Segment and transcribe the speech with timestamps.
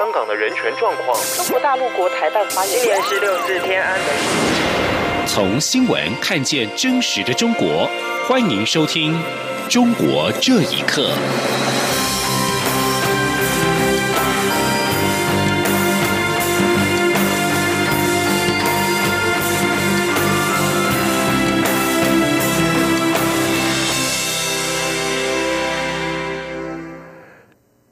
[0.00, 1.14] 香港的人权状况。
[1.36, 5.26] 中国大陆国台办发言今年是六四天安门。
[5.26, 7.86] 从新闻看见真实的中国，
[8.26, 9.12] 欢迎收听
[9.68, 11.02] 《中国这一刻》。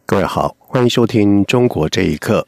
[0.07, 2.47] 各位好，欢迎收听《中国这一刻》。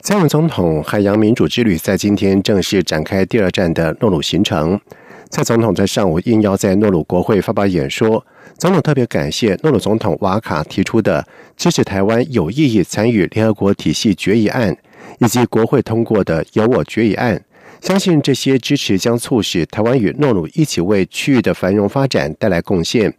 [0.00, 4.80] 蔡英文总统海洋民主之旅在今天正式展开第二站的诺鲁行程。
[5.28, 8.24] 蔡总统在上午应邀在诺鲁国会发表演说。
[8.56, 14.74] 总统特别感谢诺鲁总统瓦卡提出的支持台湾有意义参与联合国体系决议案，
[15.18, 17.44] 以及国会通过的由我决议案。
[17.82, 23.14] 相信这些支持将促使台湾与诺鲁一起为区域的繁荣发展带来贡献。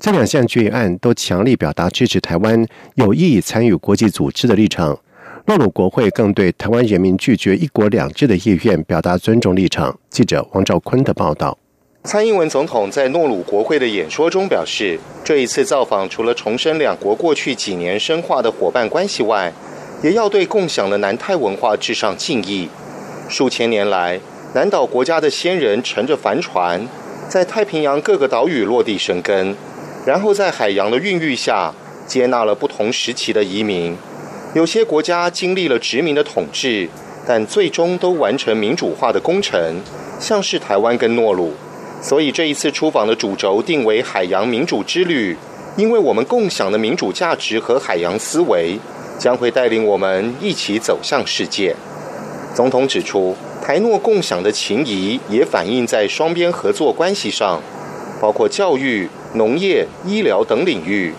[0.00, 4.98] 这两项决议案都强力表达支持台湾有意义参与国际组织的立场。
[5.44, 9.98] 诺鲁国会更对台湾人民拒绝一国两制的意愿表达尊重立场。
[10.08, 11.58] 记者王兆坤的报道。
[12.04, 19.52] 蔡英文总统在诺鲁国会的演说中表示，这一次造访除了重申两国过去几年深化的伙伴关系外，
[20.02, 22.70] 也要对共享的南太文化致上敬意。
[23.28, 24.18] 数千年来，
[24.54, 26.88] 南岛国家的先人乘着帆船，
[27.28, 29.54] 在太平洋各个岛屿落地生根。
[30.06, 31.74] 然后在海洋的孕育下，
[32.06, 33.96] 接纳了不同时期的移民。
[34.54, 36.88] 有些国家经历了殖民的统治，
[37.26, 39.80] 但最终都完成民主化的工程，
[40.18, 41.52] 像是台湾跟诺鲁。
[42.02, 45.36] 所以这一次出访的主轴定为海洋民主之旅，
[45.76, 48.80] 因为我们共享的民主价值和海洋思维，
[49.18, 51.76] 将会带领我们一起走向世界。
[52.54, 57.60] 总统指出，台诺共享的情谊也反映在双边合作关系上，
[58.18, 59.08] 包括教育。
[59.34, 61.14] 农业、医疗等领域，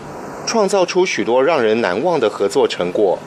[0.46, 3.18] 创造出许多让人难忘的合作成果，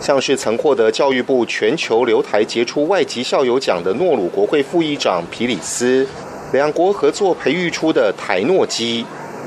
[0.00, 6.06] 像是曾获得教育部全球留台杰出外籍校友奖的诺鲁国会副议长皮里斯，
[6.52, 9.04] 两国合作培育出的台诺基，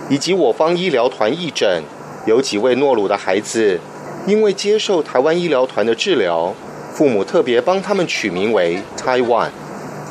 [0.07, 1.81] 以及我方医疗团义诊，
[2.27, 3.79] 有几位诺鲁的孩子，
[4.27, 6.53] 因为接受台湾医疗团的治疗，
[6.93, 9.49] 父母特别帮他们取名为 Taiwan。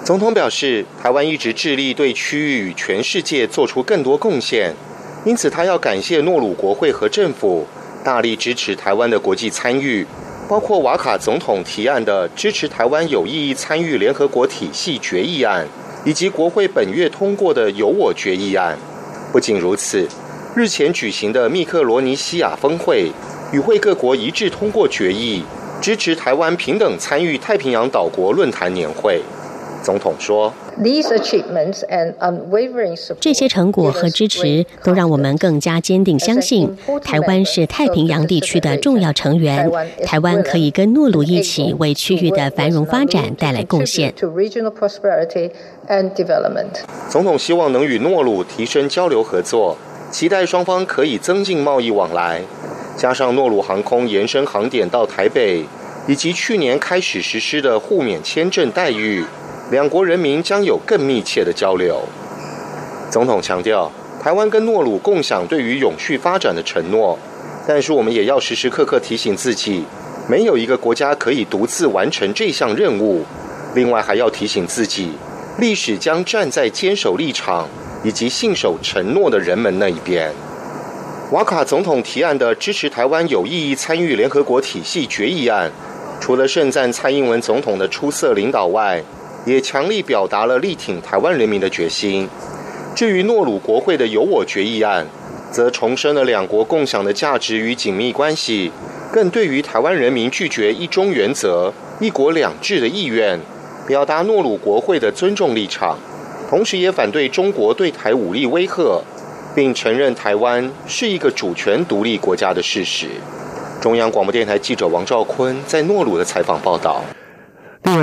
[0.04, 4.74] 总统表示，台湾一直致力对区域与全世界做出更多贡献，
[5.24, 7.66] 因此他要感谢诺鲁国会和政府
[8.04, 10.06] 大力支持台湾的国际参与，
[10.46, 15.66] 包括瓦卡总统提案的支持台湾有意义参与联合国体系决议案，
[16.04, 18.76] 以及国会本月通过的由我决议案。
[19.32, 20.06] 不仅如此，
[20.54, 23.10] 日前举行的密克罗尼西亚峰会
[23.54, 25.42] 与会各国一致通过决议，
[25.80, 29.22] 支持台湾平等参与太平洋岛国论坛年会。
[29.84, 30.50] 总统说
[33.20, 39.70] ：“这些成果和支持都让我们更加坚定相信，台湾是太平洋地区的重要成员。
[40.02, 44.12] 台湾可以跟诺鲁一起为区域的繁荣发展带来贡献。”
[47.10, 49.76] 总统希望能与诺鲁提升交流合作，
[50.10, 52.40] 期待双方可以增进贸易往来，
[52.96, 55.62] 加上诺鲁航空延伸航点到台北，
[56.08, 59.22] 以及去年开始实施的互免签证待遇。
[59.74, 62.00] 两国人民将有更密切的交流。
[63.10, 63.90] 总统强调，
[64.22, 67.18] 台湾跟诺鲁共享对于永续发展的承诺，
[67.66, 69.84] 但是我们也要时时刻刻提醒自己，
[70.28, 73.24] 没有一个国家可以独自完成这项任务。
[73.74, 75.10] 另外，还要提醒自己，
[75.58, 77.68] 历史将站在坚守立场
[78.04, 80.30] 以及信守承诺的人们那一边。
[81.32, 85.68] 瓦卡总统提案的支持台湾有意义参与联合国体系决议案，
[86.20, 89.02] 除了盛赞蔡英文总统的出色领导外，
[89.44, 92.28] 也强力表达了力挺台湾人民的决心。
[92.94, 95.06] 至于诺鲁国会的由我决议案，
[95.50, 98.70] 则重申了两国共享的价值与紧密关系，
[99.12, 103.38] 更对于台湾人民拒绝一中原则、一国两制的意愿，
[103.86, 105.98] 表达诺鲁国会的尊重立场，
[106.48, 109.02] 同时也反对中国对台武力威吓，
[109.54, 113.08] 并承认台湾是一个主权独立国家的事实。
[113.80, 117.04] 中央广播电台记者王兆坤在诺鲁的采访报道。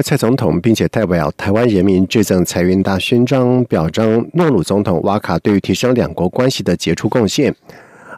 [0.01, 7.53] 蔡总统并且代表台湾人民致赠财运大勋章，表彰诺鲁总统瓦卡对于提升两国关系的杰出贡献。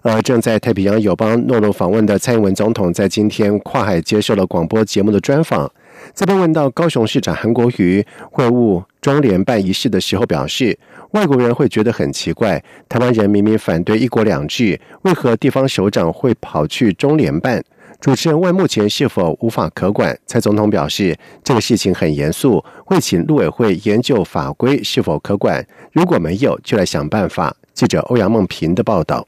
[0.02, 5.72] 而正在太平洋友邦诺鲁访问的蔡英文总统，在今天跨海接受了广播节目的专访，
[6.14, 10.78] 在被问到高雄市长韩国瑜会晤中联办仪式的时候，表示
[11.12, 17.64] 外国人会觉得很奇怪，台湾人明明反对一国两制，为何地方首长会跑去中联办？
[18.04, 27.56] 主持人问目前是否无法可管，蔡总统表示这个事情很严肃，会请陆委会研究法规是否可管，如果没有，就来想办法。
[27.74, 29.26] 记者欧阳梦平的报道。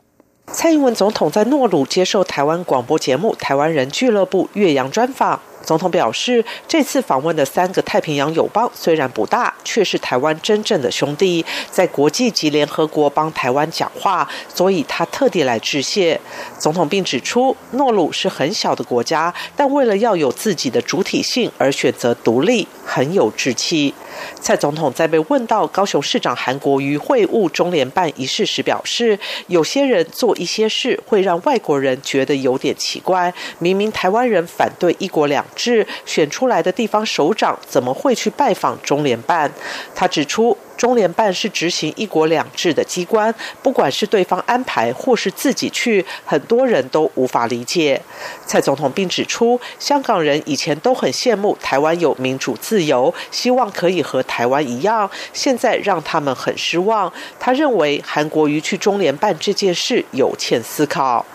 [0.47, 5.39] 蔡英文总统在诺鲁接受台湾广播节目《台湾人俱乐部》岳阳专访。
[5.65, 16.19] 总统表示，这次访问的三个太平洋友邦虽然不大，却是台湾真正的兄弟，在国际及联合国帮台湾讲话，所以他特地来致谢。
[16.59, 23.93] 总统并指出，诺鲁是很小的国家，但为了要有自己的主体性而选择独立，很有志气。
[24.39, 29.17] 蔡总统在被问到高雄市长韩国瑜会晤中联办一事时表示，
[29.47, 35.45] 有些人做一些事会让外国人觉得有点奇怪，明明台湾人反对一国两。
[35.55, 39.51] 制选出来的地方首长怎么会去拜访中联办？
[39.93, 40.57] 他指出。
[40.77, 48.01] 中联办是执行一国两制的机关，不管是对方安排或是自己去，很多人都无法理解。
[48.45, 57.11] 蔡总统并指出，香港人以前都很羡慕台湾有民主自由，希望可以和台湾一样，现在让他们很失望。
[57.39, 61.25] 他认为韩国瑜去中联办这件事有欠思考。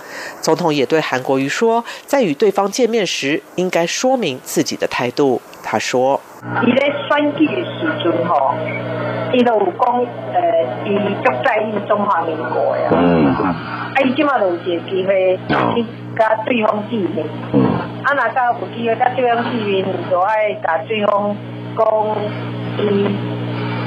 [0.42, 5.40] 总统也对韩国瑜说，在与对方见面时，应该说明自己的态度。
[5.70, 6.20] 他说
[6.66, 8.52] ：“伊咧选举的时阵吼。”
[9.32, 9.94] 伊都有讲，
[10.34, 10.42] 呃，
[10.84, 12.90] 伊足在意中华民国呀。
[12.90, 13.26] 嗯。
[13.26, 15.38] 啊，伊即马就有一个机会
[15.76, 15.86] 去
[16.18, 17.24] 甲对方见面。
[17.52, 17.62] 嗯。
[18.02, 21.36] 啊，若到有机会甲对方见面，就爱甲对方
[21.78, 21.86] 讲
[22.78, 23.06] 伊，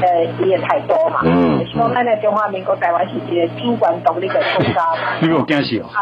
[0.02, 1.20] 呃，伊的态度嘛。
[1.26, 1.60] 嗯。
[1.68, 4.86] 希望咱的中华民国台湾是一个主权独立的国家。
[5.20, 5.90] 你有惊喜哦。
[5.94, 6.00] 啊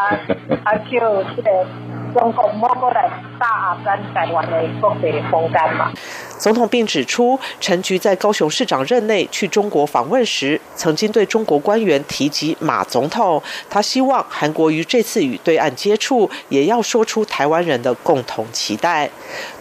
[0.64, 1.66] 啊，叫这个
[2.14, 3.10] 总统莫过来
[3.40, 5.92] 打压咱台湾的国际空间嘛。
[6.38, 13.42] 总统并指出，陈菊在高雄市长任内去中国访问时，曾经对中国官员提及马总统。
[13.70, 19.08] 他希望韩国瑜这次与对岸接触，也要说出台湾人的共同期待。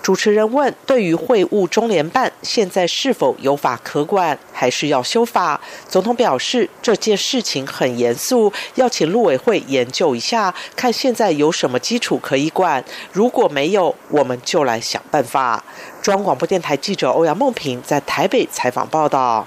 [0.01, 5.61] 主持人问：对于会晤中联办，现在是否有法可管，还是要修法？
[5.87, 12.83] 总统表示，这件事情很严肃，要请陆委会研究一下，看现在有什么基础可以管。
[13.13, 15.63] 如果没有，我们就来想办法。
[16.01, 19.47] 中央广播电台记者欧阳梦平在台北采访报道。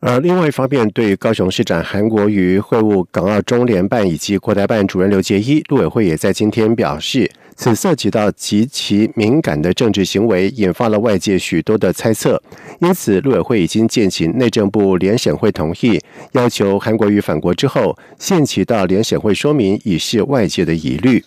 [0.00, 12.42] 而另外一方面，对高雄市长韩国瑜会晤港澳中联办以及国台办主任刘杰一，陆委会也在今天表示，此涉及到极其敏感的政治行为，引发了外界许多的猜测。
[12.80, 15.98] 因此，陆委会已经建请内政部联审会同意，
[16.32, 21.24] 要求韩国瑜返国之后，限期到联审会说明，以示外界的疑虑。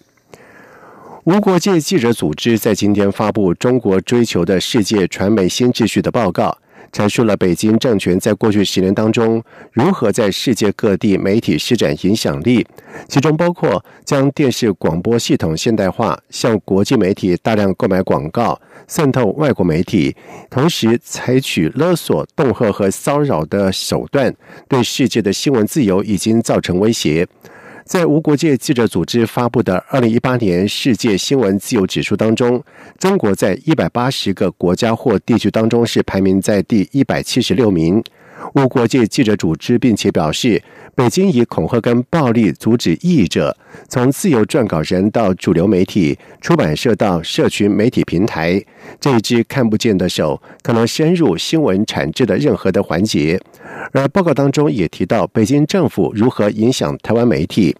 [1.27, 6.57] 无国界记者组织在今天发布《中国追求的世界传媒新秩序》的报告，
[6.89, 9.43] 阐述了北京政权在过去十年当中
[9.73, 12.65] 如何在世界各地媒体施展影响力，
[13.09, 18.57] 其中包括将电视广播系统现代化，向国际媒体大量购买广告，
[18.87, 20.15] 渗透外国媒体，
[20.49, 24.33] 同时采取勒索、恫吓和骚扰的手段，
[24.69, 27.27] 对世界的新闻自由已经造成威胁。
[27.87, 32.61] 在无国界记者组织发布的二零一八年世界新闻自由指数当中，
[32.99, 38.03] 中国在一百八十个国家或地区当中是排名在第一百七十六名。
[38.53, 40.61] 无国界记者组织并且表示，
[40.95, 43.55] 北京以恐吓跟暴力阻止译者，
[43.87, 48.63] 从自由撰稿人到主流媒体、出版社到社群媒体平台，
[48.99, 53.39] 这一只看不见的手可能深入新闻产制的任何的环节。
[53.91, 57.75] 而报告当中也提到，北京政府如何影响台湾媒体。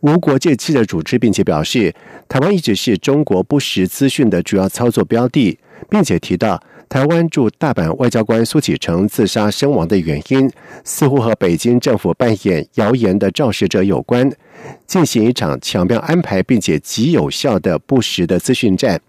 [0.00, 1.94] 无国界记者组织并且表示，
[2.28, 5.58] 台湾一直是中国不实资讯的主要操作标的，
[5.88, 10.50] 并且提到，台湾驻大阪外交官苏启成自杀身亡的原因，
[10.84, 14.30] 似乎和北京政府扮演谣言的肇事者有关，
[14.86, 19.00] 进行一场巧妙安排并且极有效的不实的资讯战。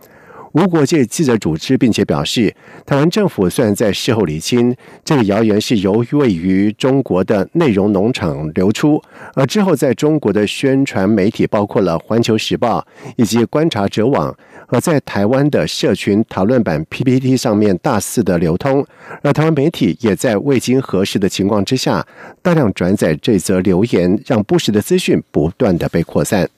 [0.54, 9.00] 无国界记者组织并且表示，台湾政府虽然在事后厘清这个谣言是由于位于中国的内容农场流出，
[9.36, 12.80] 而之后在中国的宣传媒体包括了《环球时报》
[13.18, 14.36] 以及观察者网，
[14.68, 18.86] 而在台湾的社群讨论版 PPT 上面大肆的流通，
[19.22, 22.06] 而台湾媒体也在未经核实的情况之下，
[22.42, 26.50] 大量转载这则留言，让不实的资讯不断的被扩散。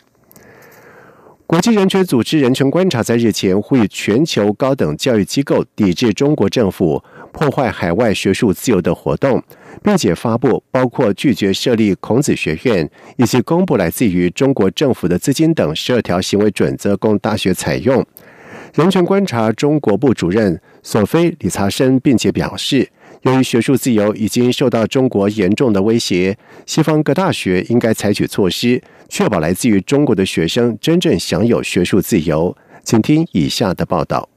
[1.45, 9.41] 国际人权组织人权观察在日前呼吁全球高等教育机构抵制中国政府破坏海外学术自由的活动，
[9.83, 18.05] 并且发布包括拒绝设立孔子学院以及公布来自于中国政府的资金等十二条行为准则供大学采用。
[18.74, 22.89] 人权观察中国部主任索菲·理查森并且表示。
[23.24, 32.55] 由于学术自由已经受到中国严重的威胁，西方各大学应该采取措施，确保来自于中国的学生真正享有学术自由。
[32.81, 34.29] 请听以下的报道。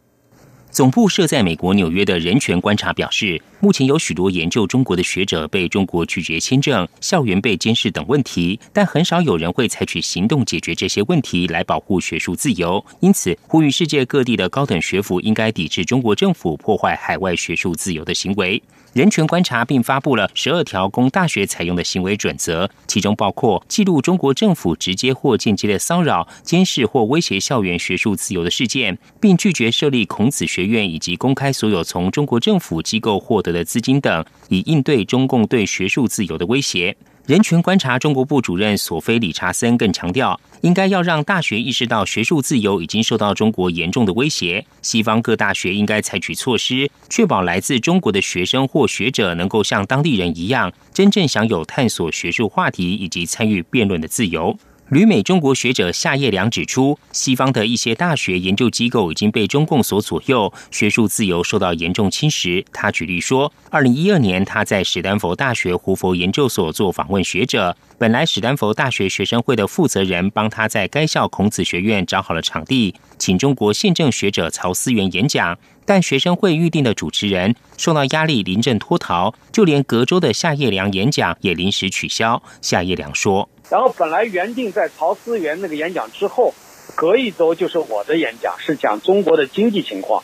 [0.72, 12.82] 总部设在美国纽约的人权观察表示，目前有许多研究中国的学者被中国拒绝签证、校园被监视等问题，但很少有人会采取行动解决这些问题来保护学术自由。
[13.00, 18.62] 因此，呼吁世界各地的高等学府应该抵制中国政府破坏海外学术自由的行为。
[18.92, 36.94] 人权观察并发布了十二条供大学采用的行为准则，其中包括记录中国政府直接或间接的骚扰、监视或威胁校园学术自由的事件，并拒绝设立孔子学院以及公开所有从中国政府机构获得的资金等，以应对中共对学术自由的威胁。
[37.26, 44.66] 人权观察中国部主任索菲·理查森更强调，应该要让大学意识到学术自由已经受到中国严重的威胁。
[44.82, 54.58] 西方各大学应该采取措施，确保来自中国的学生或学者能够像当地人一样，真正享有探索学术话题以及参与辩论的自由。
[54.92, 62.62] 旅美中国学者夏叶良指出，西方的一些大学研究机构已经被中共所左右，学术自由受到严重侵蚀。
[62.74, 75.58] 他举例说，二零一二年他在史丹佛大学胡佛研究所做访问学者，本来史丹佛大学学生会的负责人帮他在该校孔子学院找好了场地，请中国宪政学者曹思源演讲。
[75.84, 82.40] 但学生会预定的主持人受到压力，临阵脱逃，就连隔周的夏叶良演讲也临时取消。
[82.60, 86.54] 夏叶良说：“然后本来原定在曹思源那个演讲之后，
[86.94, 90.22] 隔一周就是我的演讲，是讲中国的经济情况。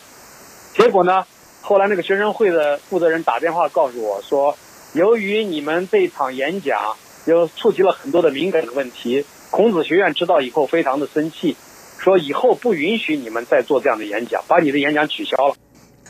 [0.74, 1.26] 结果呢，
[1.62, 4.56] 后来那个学生会的负责人打电话告诉我说，
[4.92, 11.56] 由于你们这场演讲又触及了很多的敏感的问题，孔子学院知道以后非常的生气。”
[12.00, 15.56] 说以后不允许你们再做这样的演讲，把你的演讲取消了。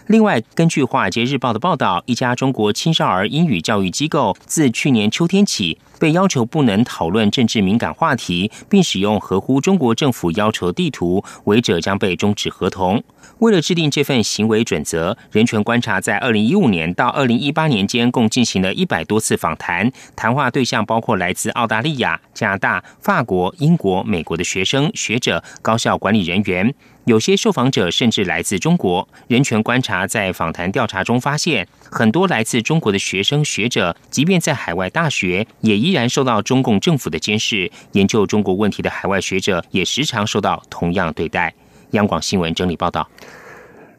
[0.09, 5.79] 另外，根据《华尔街日报》的报道，一家中国青少儿英语教育机构自去年秋天起。
[5.99, 13.03] 被要求不能讨论政治敏感话题，并使用合乎中国政府要求地图，违者将被终止合同。
[13.41, 26.73] 为了制定这份行为准则，人权观察在二零一五年到二零一八年间，共进行了一百多次访谈，谈话对象包括来自澳大利亚、加拿大、法国、英国、美国的学生、学者、高校管理人员。
[27.09, 29.09] 有些受访者甚至来自中国。
[29.29, 37.73] 人权观察在访谈调查中发现，很多来自中国的学生学者，即便在海外大学，也依然受到中共政府的监视。
[37.93, 41.55] 研究中国问题的海外学者也时常受到同样对待。
[41.93, 43.09] 央广新闻整理报道。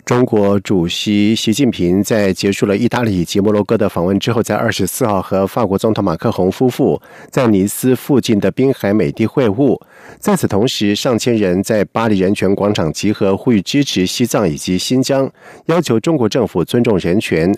[0.05, 6.99] 中国主席习近平在结束了意大利及摩洛哥的访问之后，在二十四号和法国总统马克宏夫妇
[7.29, 9.79] 在尼斯附近的滨海美地会晤。
[10.17, 15.31] 在此同时，上千人在巴黎人权广场集合，呼吁支持西藏以及新疆，
[15.67, 17.53] 要求中国政府尊重人权。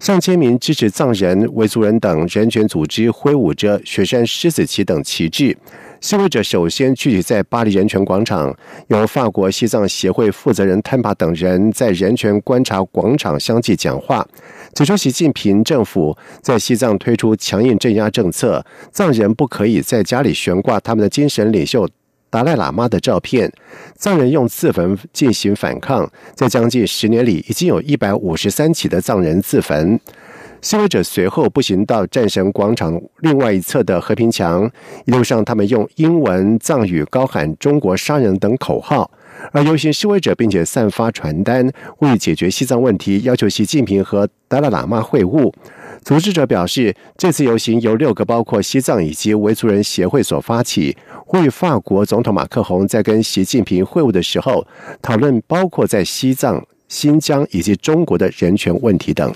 [0.00, 5.56] 上千名支持藏人、维族人等人权组织挥舞着雪山狮子旗等旗帜。
[6.02, 8.52] 示威者首先聚集在巴黎人权广场，
[8.88, 14.26] 由法国西藏协会负责人坦帕等人在人权观察广场相继讲话，
[14.74, 21.88] 指出习近平政府在西藏推出强硬镇压政策，藏人不可以在家里悬挂他们的精神领袖
[22.28, 23.52] 达赖喇嘛的照片，
[23.94, 30.00] 藏人用自焚进行反抗，在将近十年里，已经有一百五十三起的藏人自焚。
[30.62, 34.70] 示威者随后步行到战神广场另外一侧的和平墙，
[35.06, 39.10] 一路上他们用英文、藏语高喊“中国杀人”等口号。
[39.50, 45.52] 而游行示威者并且散发传单，为解决西藏问题，要求习近平和达赖喇嘛会晤。
[46.04, 50.96] 组织者表示，这次游行由六个包括西藏以及维族人协会所发起，
[51.32, 54.64] 为法国总统马克宏在跟习近平会晤的时候，
[55.02, 59.34] 讨论包括在西藏、新疆以及中国的人权问题等。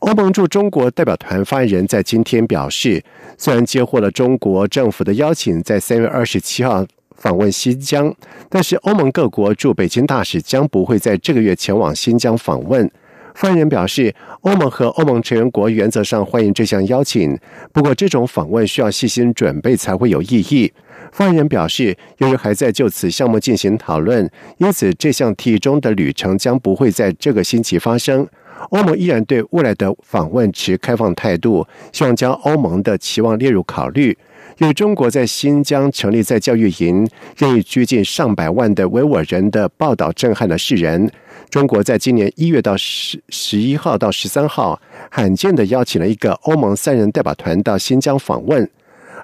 [0.00, 3.02] 欧盟驻中国代表团发言人在今天表示，
[3.38, 6.84] 虽然接获了中国政府的邀请，在三月二十七号
[7.16, 8.14] 访问新疆，
[8.50, 12.90] 但是欧盟各国驻北京大使将不会在这个月前往新疆访问。
[13.34, 17.36] 发言人表示，欧盟和欧盟成员国原则上欢迎这项邀请，
[17.72, 20.70] 不过这种访问需要细心准备才会有意义。
[21.12, 28.26] 发言人表示，由于还在就此项目进行讨论，因此这项提议中的旅程将不会在这个星期发生。
[28.70, 34.16] 欧盟依然对未来的访问持开放态度，希望将欧盟的期望列入考虑。
[34.58, 41.10] 由中国在新疆成立在教育营，任意拘禁上百万的维吾尔人的报道震撼了世人。
[41.50, 44.80] 中国在今年一月到十十一号到十三号，
[45.10, 48.68] 罕见的邀请了一个欧盟三人代表团到新疆访问，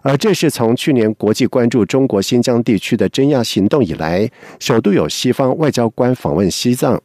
[0.03, 4.29] 而这是从去年国际关注中国新疆地区的镇压行动以来，
[4.59, 7.01] 首度有西方外交官访问西藏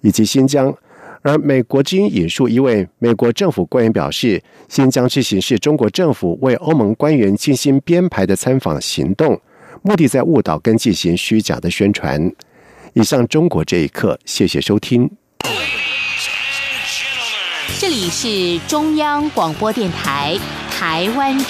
[0.00, 0.74] 以及新疆。
[1.22, 9.40] 而美国之音引述一位美国政府官员表示，新疆之行是中国政府为欧盟官员精心编排的参访行动，
[9.82, 12.30] 目的在误导跟进行虚假的宣传。
[12.94, 15.10] 以上中国这一刻，谢谢收听。
[17.78, 20.38] 这里是中央广播电台
[20.70, 21.42] 台湾。